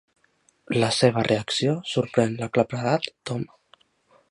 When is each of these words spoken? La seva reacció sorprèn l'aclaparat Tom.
La 0.83 0.87
seva 0.99 1.25
reacció 1.27 1.75
sorprèn 1.91 2.35
l'aclaparat 2.41 3.09
Tom. 3.31 3.49